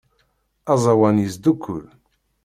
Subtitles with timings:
[0.73, 1.85] Aẓawan yesdukkul.